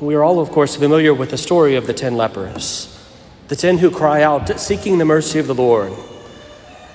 [0.00, 2.96] We are all, of course, familiar with the story of the ten lepers,
[3.48, 5.92] the ten who cry out, seeking the mercy of the Lord.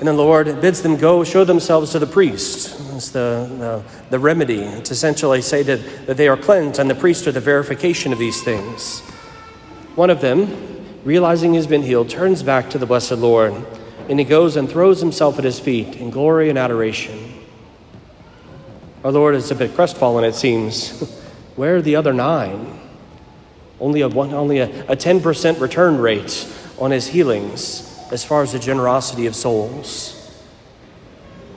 [0.00, 2.78] And the Lord bids them go show themselves to the priest.
[2.94, 6.94] It's the, the, the remedy to essentially say that, that they are cleansed, and the
[6.94, 9.00] priest are the verification of these things.
[9.94, 13.54] One of them, realizing he's been healed, turns back to the blessed Lord,
[14.10, 17.32] and he goes and throws himself at his feet in glory and adoration.
[19.04, 21.00] Our Lord is a bit crestfallen, it seems.
[21.56, 22.79] Where are the other nine?
[23.80, 26.46] Only a, one, only a, a 10% return rate
[26.78, 30.16] on his healings as far as the generosity of souls.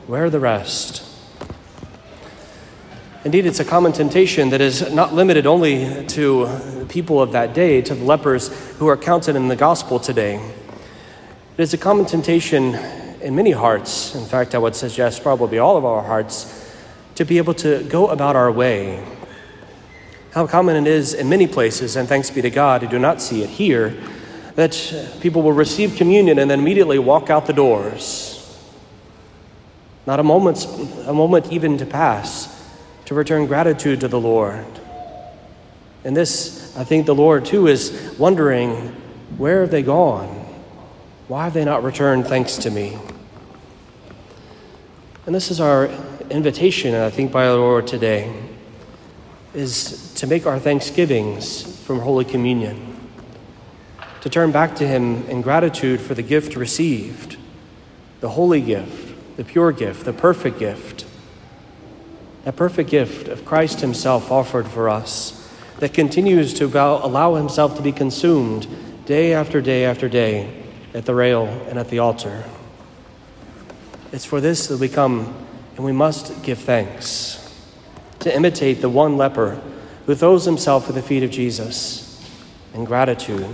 [0.08, 1.04] Where are the rest?
[3.26, 7.82] Indeed, it's a common temptation that is not limited only to people of that day,
[7.82, 10.36] to the lepers who are counted in the gospel today.
[11.58, 12.76] It is a common temptation
[13.22, 16.70] in many hearts, in fact, I would suggest probably all of our hearts,
[17.16, 19.02] to be able to go about our way.
[20.34, 23.22] How common it is in many places, and thanks be to God who do not
[23.22, 23.96] see it here,
[24.56, 28.40] that people will receive communion and then immediately walk out the doors.
[30.08, 30.66] Not a moment,
[31.06, 32.50] a moment even to pass
[33.06, 34.66] to return gratitude to the Lord.
[36.04, 38.90] And this, I think the Lord too is wondering
[39.38, 40.30] where have they gone?
[41.28, 42.98] Why have they not returned thanks to me?
[45.28, 45.90] And this is our
[46.32, 48.34] invitation, and I think, by our Lord today,
[49.54, 52.98] is to make our thanksgivings from Holy Communion
[54.22, 57.38] to turn back to Him in gratitude for the gift received,
[58.22, 61.06] the holy gift, the pure gift, the perfect gift,
[62.46, 65.40] that perfect gift of Christ Himself offered for us
[65.80, 68.68] that continues to allow Himself to be consumed
[69.06, 72.44] day after day after day at the rail and at the altar.
[74.12, 75.36] It's for this that we come
[75.76, 77.43] and we must give thanks
[78.24, 79.62] to imitate the one leper
[80.06, 82.22] who throws himself at the feet of Jesus
[82.74, 83.46] in gratitude.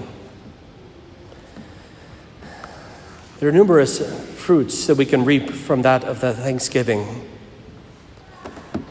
[3.40, 4.00] There are numerous
[4.36, 7.28] fruits that we can reap from that of the thanksgiving.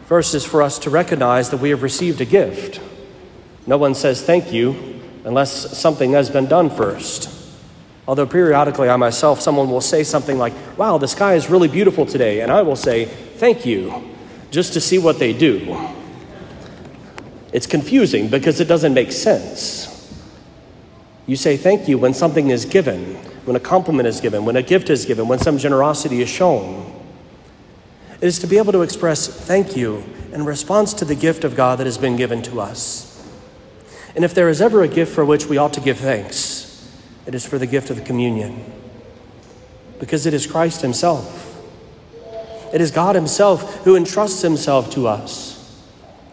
[0.06, 2.80] First is for us to recognize that we have received a gift.
[3.66, 7.30] No one says thank you unless something has been done first.
[8.08, 12.06] Although periodically I myself, someone will say something like, Wow, the sky is really beautiful
[12.06, 12.41] today.
[12.41, 14.16] And I will say, Thank you,
[14.50, 15.76] just to see what they do.
[17.53, 19.86] It's confusing because it doesn't make sense.
[21.26, 23.16] You say thank you when something is given
[23.48, 26.84] when a compliment is given, when a gift is given, when some generosity is shown.
[28.20, 30.04] It is to be able to express thank you
[30.34, 33.26] in response to the gift of God that has been given to us.
[34.15, 36.92] And if there is ever a gift for which we ought to give thanks,
[37.25, 38.70] it is for the gift of the communion.
[39.98, 41.47] Because it is Christ Himself.
[42.72, 45.82] It is God Himself who entrusts Himself to us,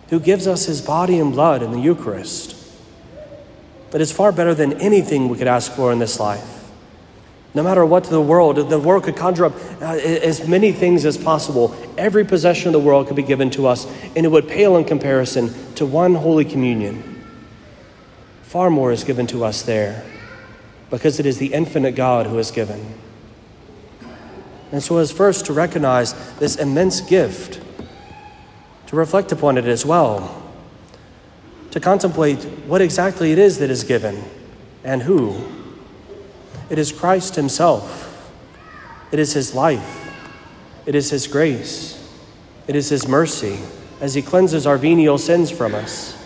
[0.09, 2.55] who gives us His body and blood in the Eucharist.
[3.91, 6.55] That is far better than anything we could ask for in this life.
[7.53, 11.17] No matter what the world, the world could conjure up uh, as many things as
[11.17, 11.73] possible.
[11.97, 14.83] Every possession of the world could be given to us, and it would pale in
[14.83, 17.23] comparison to one Holy Communion.
[18.43, 20.03] Far more is given to us there
[20.89, 22.93] because it is the infinite God who has given.
[24.75, 27.61] And so, as first to recognize this immense gift,
[28.87, 30.43] to reflect upon it as well,
[31.71, 34.21] to contemplate what exactly it is that is given
[34.83, 35.41] and who.
[36.69, 38.29] It is Christ Himself.
[39.13, 40.13] It is His life.
[40.85, 42.13] It is His grace.
[42.67, 43.59] It is His mercy
[44.01, 46.21] as He cleanses our venial sins from us.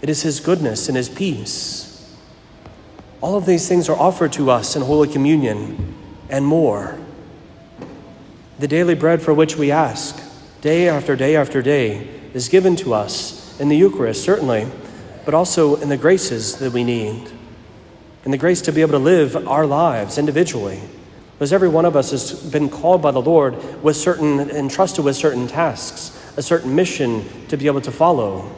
[0.00, 2.16] It is His goodness and His peace.
[3.20, 5.94] All of these things are offered to us in Holy Communion
[6.30, 7.03] and more.
[8.58, 10.22] The daily bread for which we ask,
[10.60, 14.66] day after day after day, is given to us in the Eucharist, certainly,
[15.24, 17.30] but also in the graces that we need
[18.24, 20.80] and the grace to be able to live our lives individually.
[21.32, 25.16] Because every one of us has been called by the Lord with certain, entrusted with
[25.16, 28.50] certain tasks, a certain mission to be able to follow.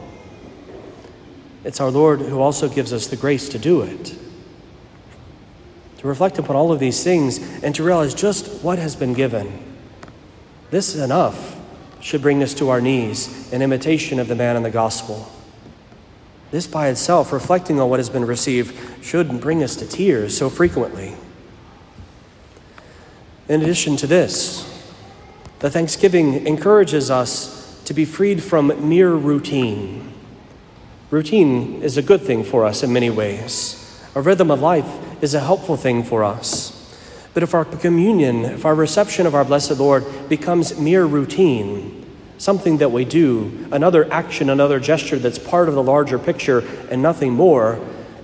[1.63, 4.15] It's our Lord who also gives us the grace to do it.
[5.97, 9.75] To reflect upon all of these things and to realize just what has been given.
[10.69, 11.57] This enough
[12.01, 15.31] should bring us to our knees in imitation of the man in the gospel.
[16.51, 20.49] This by itself, reflecting on what has been received, should bring us to tears so
[20.49, 21.15] frequently.
[23.49, 24.63] In addition to this,
[25.59, 30.13] the Thanksgiving encourages us to be freed from mere routine.
[31.09, 34.01] Routine is a good thing for us in many ways.
[34.13, 34.89] A rhythm of life
[35.23, 36.66] is a helpful thing for us.
[37.37, 42.03] But if our communion, if our reception of our blessed Lord becomes mere routine,
[42.39, 46.99] something that we do, another action, another gesture that's part of the larger picture and
[46.99, 47.79] nothing more,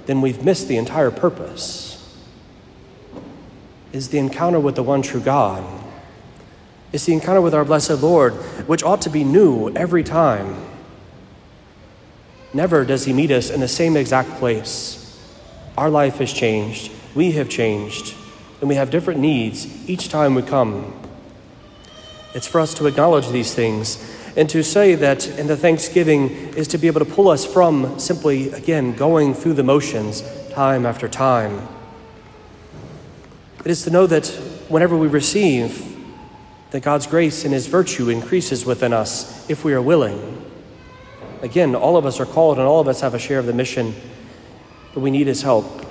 [0.07, 2.11] then we've missed the entire purpose.
[3.91, 5.63] Is the encounter with the one true God.
[6.91, 8.33] It's the encounter with our blessed Lord,
[8.65, 10.55] which ought to be new every time.
[12.51, 15.23] Never does He meet us in the same exact place.
[15.77, 18.15] Our life has changed, we have changed,
[18.63, 20.93] and we have different needs each time we come.
[22.33, 24.01] It's for us to acknowledge these things
[24.37, 27.99] and to say that in the thanksgiving is to be able to pull us from
[27.99, 31.67] simply, again, going through the motions time after time.
[33.65, 34.27] It is to know that
[34.69, 35.97] whenever we receive,
[36.71, 40.41] that God's grace and His virtue increases within us if we are willing.
[41.41, 43.51] Again, all of us are called and all of us have a share of the
[43.51, 43.93] mission,
[44.93, 45.82] but we need His help.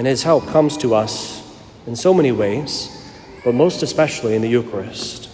[0.00, 1.46] And His help comes to us
[1.86, 2.96] in so many ways
[3.44, 5.28] but most especially in the Eucharist.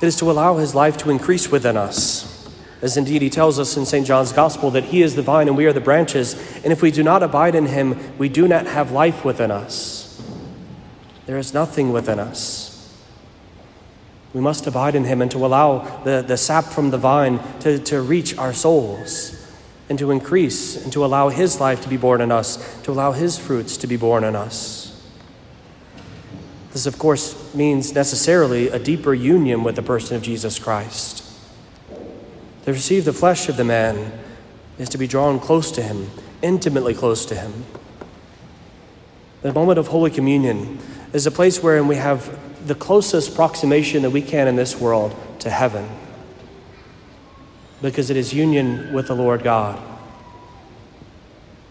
[0.00, 2.50] It is to allow his life to increase within us,
[2.82, 4.04] as indeed he tells us in St.
[4.04, 6.90] John's Gospel that he is the vine and we are the branches, and if we
[6.90, 10.20] do not abide in him, we do not have life within us.
[11.26, 12.72] There is nothing within us.
[14.34, 17.78] We must abide in him and to allow the, the sap from the vine to,
[17.78, 19.45] to reach our souls
[19.88, 23.12] and to increase and to allow his life to be born in us, to allow
[23.12, 24.92] his fruits to be born in us.
[26.72, 31.24] This, of course, means necessarily a deeper union with the person of Jesus Christ.
[32.64, 34.12] To receive the flesh of the man
[34.78, 36.10] is to be drawn close to him,
[36.42, 37.64] intimately close to him.
[39.42, 40.78] The moment of Holy Communion
[41.12, 45.14] is a place wherein we have the closest approximation that we can in this world
[45.38, 45.88] to heaven
[47.82, 49.80] because it is union with the Lord God.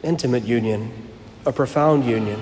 [0.04, 0.92] Intimate union,
[1.46, 2.40] a profound union.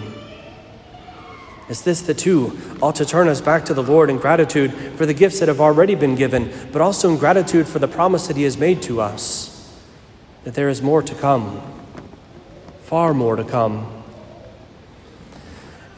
[1.69, 5.05] Is this the two ought to turn us back to the Lord in gratitude for
[5.05, 8.35] the gifts that have already been given, but also in gratitude for the promise that
[8.35, 9.53] He has made to us
[10.43, 11.61] that there is more to come,
[12.83, 14.03] far more to come.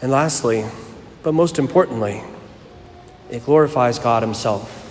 [0.02, 0.66] And lastly,
[1.24, 2.24] but most importantly,
[3.32, 4.85] it glorifies God Himself.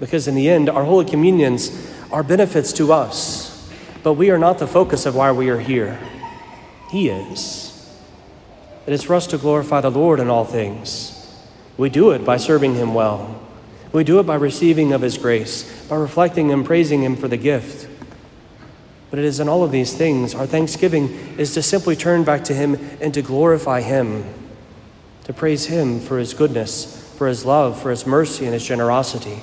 [0.00, 1.70] Because in the end, our Holy Communions
[2.12, 3.70] are benefits to us,
[4.02, 5.98] but we are not the focus of why we are here.
[6.90, 7.72] He is.
[8.86, 11.12] It is for us to glorify the Lord in all things.
[11.76, 13.42] We do it by serving Him well.
[13.92, 17.36] We do it by receiving of His grace, by reflecting and praising Him for the
[17.36, 17.88] gift.
[19.10, 21.08] But it is in all of these things, our thanksgiving
[21.38, 24.24] is to simply turn back to Him and to glorify Him,
[25.24, 29.40] to praise Him for His goodness, for His love, for His mercy, and His generosity.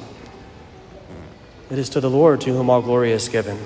[1.74, 3.58] It is to the Lord to whom all glory is given.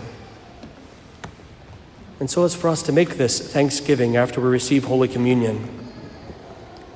[2.21, 5.67] And so it's for us to make this thanksgiving after we receive Holy Communion.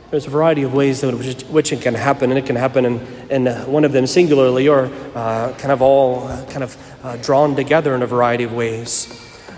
[0.10, 2.86] There's a variety of ways in which, which it can happen, and it can happen
[2.86, 3.00] in,
[3.30, 7.94] in one of them singularly or uh, kind of all kind of uh, drawn together
[7.94, 9.12] in a variety of ways.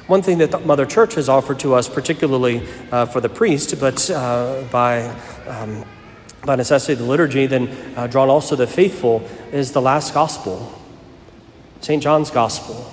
[0.07, 3.79] One thing that the Mother Church has offered to us, particularly uh, for the priest,
[3.79, 5.03] but uh, by,
[5.45, 5.85] um,
[6.45, 9.21] by necessity the liturgy, then uh, drawn also the faithful,
[9.51, 10.79] is the last gospel,
[11.83, 12.01] St.
[12.01, 12.91] John's Gospel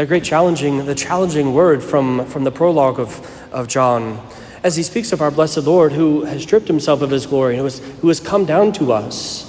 [0.00, 4.26] the great challenging, the challenging word from, from the prologue of, of John,
[4.62, 7.64] as he speaks of our blessed Lord who has stripped himself of his glory, who
[7.64, 9.46] has, who has come down to us.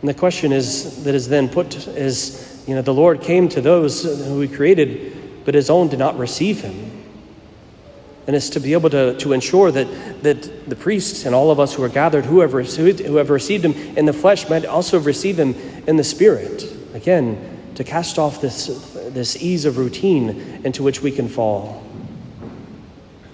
[0.00, 3.60] And the question is that is then put is, you know, the Lord came to
[3.60, 6.90] those who he created, but his own did not receive him.
[8.26, 11.60] And it's to be able to, to ensure that, that the priests and all of
[11.60, 15.54] us who are gathered, whoever, whoever received him in the flesh, might also receive him
[15.86, 16.79] in the spirit.
[16.94, 18.66] Again, to cast off this,
[19.10, 21.82] this ease of routine into which we can fall.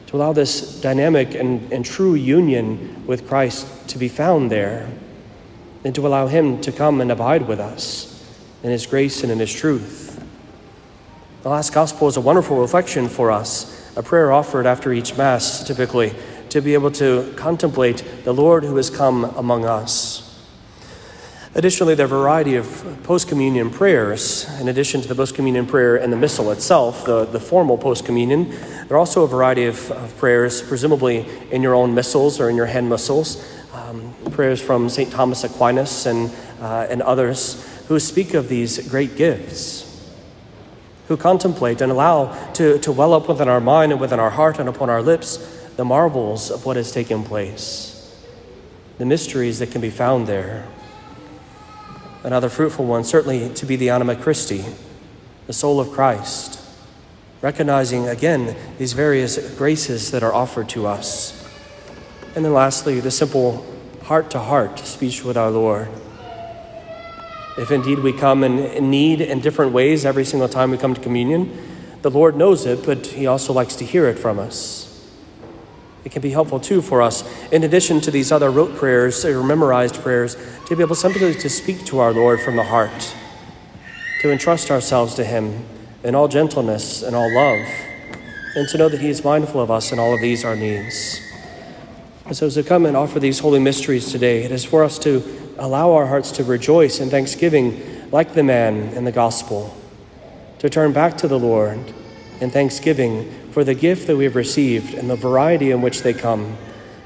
[0.09, 4.89] To allow this dynamic and, and true union with Christ to be found there,
[5.85, 8.13] and to allow Him to come and abide with us
[8.63, 10.25] in His grace and in His truth.
[11.43, 15.65] The last gospel is a wonderful reflection for us, a prayer offered after each Mass,
[15.65, 16.13] typically,
[16.51, 20.26] to be able to contemplate the Lord who has come among us.
[21.57, 24.47] Additionally, there are a variety of post communion prayers.
[24.61, 28.05] In addition to the post communion prayer and the missal itself, the, the formal post
[28.05, 32.51] communion, there are also a variety of, of, prayers, presumably in your own missals or
[32.51, 33.43] in your hand missals.
[33.73, 35.11] Um, prayers from St.
[35.11, 40.15] Thomas Aquinas and, uh, and others who speak of these great gifts,
[41.09, 44.59] who contemplate and allow to, to well up within our mind and within our heart
[44.59, 45.39] and upon our lips
[45.77, 48.15] the marvels of what has taken place,
[48.99, 50.69] the mysteries that can be found there
[52.27, 54.65] another fruitful one, certainly to be the anima Christi,
[55.47, 56.61] the soul of Christ,
[57.41, 61.49] recognizing again these various graces that are offered to us.
[62.35, 63.65] And then lastly, the simple
[64.03, 65.89] heart to heart speech with our Lord.
[67.57, 71.01] If indeed we come in need in different ways every single time we come to
[71.01, 71.57] communion,
[72.03, 74.86] the Lord knows it, but He also likes to hear it from us.
[76.07, 79.43] It can be helpful too for us, in addition to these other rote prayers or
[79.43, 80.37] memorized prayers,
[80.67, 83.13] to be able simply to speak to our Lord from the heart,
[84.21, 85.65] to entrust ourselves to Him
[86.05, 87.67] in all gentleness and all love,
[88.55, 91.21] and to know that He is mindful of us in all of these our needs.
[92.25, 95.01] And so, as we come and offer these holy mysteries today, it is for us
[95.01, 95.25] to
[95.59, 99.77] allow our hearts to rejoice in thanksgiving, like the man in the gospel,
[100.61, 101.81] to turn back to the Lord
[102.41, 106.13] in thanksgiving for the gift that we have received and the variety in which they
[106.13, 106.59] come,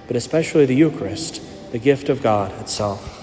[0.09, 1.41] but especially the Eucharist,
[1.71, 3.20] the gift of God itself.